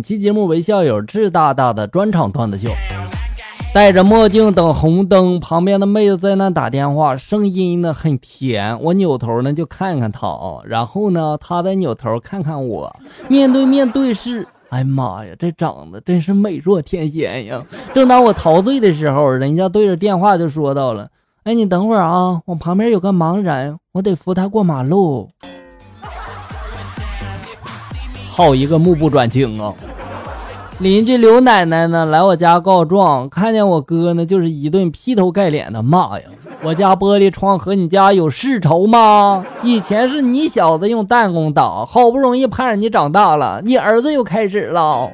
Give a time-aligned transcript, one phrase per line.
[0.00, 2.70] 本期节目为校友志大大的专场段子秀。
[3.74, 8.80] 戴着墨镜等红灯，旁边的妹子在那打电话，声音呢很甜。
[8.80, 12.90] 我扭头呢就看看她，然后呢她再扭头看看我，
[13.28, 14.48] 面对面对视。
[14.70, 17.62] 哎妈呀，这长得真是美若天仙呀！
[17.92, 21.10] 正当我陶醉的时候，人家对着电话就说到了
[21.44, 25.28] ：“哎，你等会儿啊，我旁边有个盲人，我得扶他过马路。”
[28.40, 29.70] 好一个目不转睛啊！
[30.78, 36.24] 邻居刘奶奶呢来我家告状，看见我哥呢就是一顿劈头盖脸的骂呀！
[36.62, 39.44] 我家玻璃窗和你家有世仇吗？
[39.62, 45.10] 以前是你小子用弹弓打，好不容易盼着你长大了，你儿子又开始了，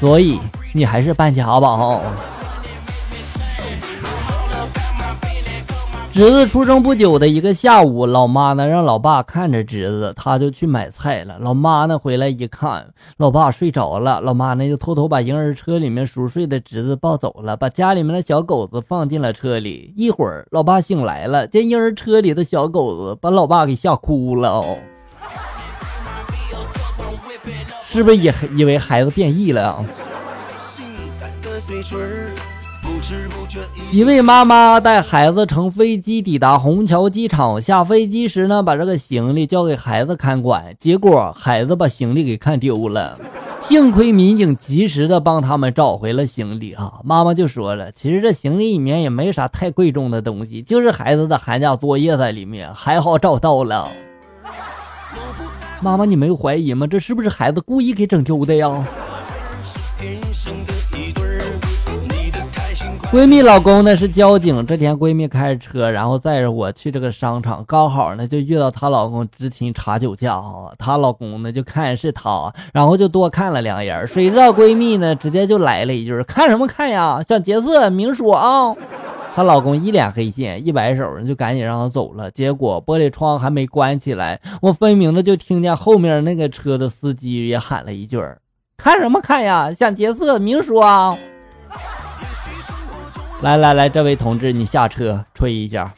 [0.00, 0.40] 所以
[0.72, 2.00] 你还是搬家吧哈。
[6.12, 11.38] 侄子出生不久的一个下午，老妈呢让老爸看着侄子，他就去买菜了。
[11.38, 19.94] 老妈呢回来一看，老爸睡着了，老妈呢就偷偷把婴儿车里面熟睡的侄子抱走了，把家里面的小狗子放进了车里。
[19.96, 24.78] 一会儿，老爸醒来了，见婴儿车里的小狗子，把老爸给吓哭了。
[27.86, 29.82] 是不是也以为孩子变异了？
[33.90, 43.18] 一位妈妈带孩子乘飞机抵达虹桥机场，下飞机时呢，把这个行李交给孩子看管，结果孩子把行李给看丢了，
[43.60, 46.94] 幸亏民警及时的帮他们找回了行李啊。
[47.04, 53.90] 妈妈就说了，其实这行李里面也没啥太贵重的东西，就是孩子的寒假作业在里面，还好找到了。
[55.80, 56.86] 妈妈，你没有怀疑吗？
[56.86, 58.86] 这是不是孩子故意给整丢的呀？
[63.12, 78.74] 闺蜜老公呢是交警，这天闺蜜开着车，然后载着我去这个商场，刚好呢就遇到她老公执勤查酒驾啊，她老公呢就看是她，然后就多看了两眼，谁知道闺蜜呢直接就来了一句：“看什么看呀，想劫色明说啊！”
[79.36, 82.30] 她老公一脸黑线，一摆手就赶紧让她走了。
[82.30, 88.18] 结果玻璃窗还没关起来，我分明的就听见后面那个车的司机也喊了一句
[88.78, 91.14] ：“看什么看呀，想劫色明说啊！”
[93.42, 95.92] 来来来，这位同志，你下车吹一下。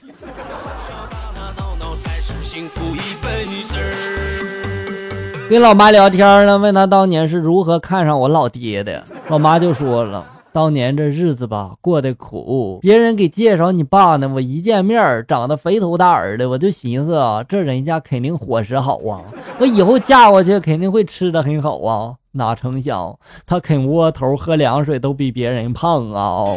[5.51, 9.05] 跟老妈聊天呢，问她当年是如何看上我老爹的。
[9.29, 12.79] 老妈就说了，当年这日子吧，过得苦。
[12.81, 19.21] 别人给介绍你爸呢，我一见面长得肥头大耳的，我就寻思啊，这人家肯定伙食好啊，
[19.61, 22.15] 我以后嫁过去肯定会吃的很好啊。
[22.33, 26.57] 哪成想，他啃窝头、喝凉水都比别人胖啊。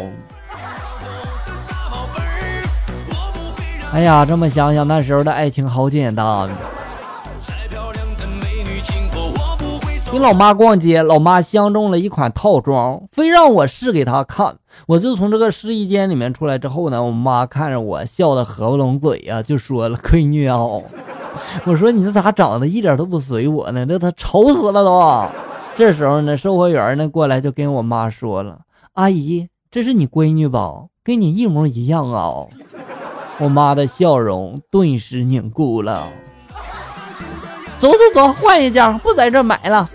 [3.92, 6.48] 哎呀，这么想想，那时候的爱情好简单。
[10.10, 14.56] 你老妈逛街，老妈相中了一款套装，非让我试给她看。
[14.86, 20.58] 我就从这个试衣间里面出来之后呢，我妈看着我笑得合不拢嘴呀，就说了：“闺女啊，
[21.64, 23.84] 我说你这咋长得一点都不随我呢？
[23.86, 25.26] 这他丑死了都。”
[25.76, 28.58] 这时候呢，售货员呢过来就跟我妈说了
[28.94, 30.84] ：“阿姨，这是你闺女吧？
[31.04, 32.46] 跟你一模一样啊。”
[33.40, 36.08] 我妈的笑容顿时凝固了。
[37.78, 39.88] 走走走，换一家，不在这买了。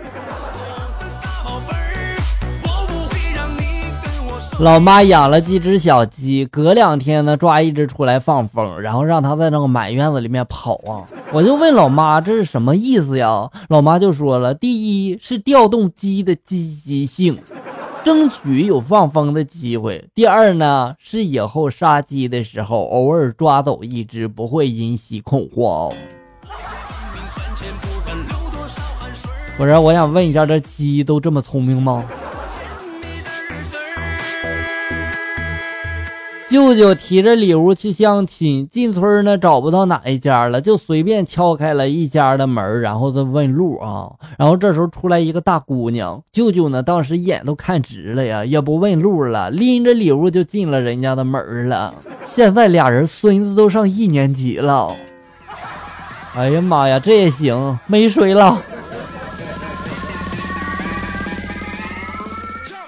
[4.60, 11.04] 老妈养了几只小鸡，隔两天呢抓一只出来放风，然后让它在那个满院子里面跑啊。
[11.32, 13.50] 我就问老妈这是什么意思呀？
[13.68, 17.36] 老妈就说了，第一是调动鸡的积极性。
[18.04, 20.04] 争取有放风的机会。
[20.14, 25.90] 第二呢，是以后杀鸡的时候，偶尔抓走一只，不会引起恐慌。
[29.56, 32.04] 不是，我想问一下，这鸡都这么聪明吗？
[36.54, 44.08] 舅舅提着礼物去相亲，进村呢找不到哪一家了，就随便敲开了一家的门，然后再问路啊。
[44.38, 51.92] 然后这时候出来一个大姑娘，舅舅呢当时眼都看直了呀，也不问路了，拎着礼物就进了人家的门了。
[52.22, 54.94] 现在俩人孙子都上一年级了，
[56.36, 58.62] 哎呀妈呀，这也行，没水了。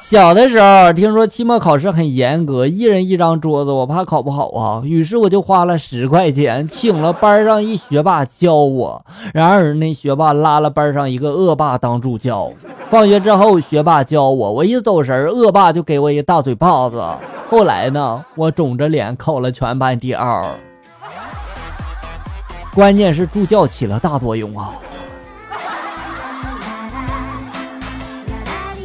[0.08, 9.04] 小的时候听说期末考试很严格，一人一张桌子，我怕考不好啊，于是我就花了十块钱请了班上一学霸教我。
[9.34, 12.52] 然而那学霸拉了班上一个恶霸当助教。
[12.88, 17.04] 放学之后，学霸教我，我一走神，恶霸就给我一大嘴巴子。
[17.50, 20.44] 后来呢，我肿着脸考了全班第二。
[22.72, 24.70] 关键是助教起了大作用啊。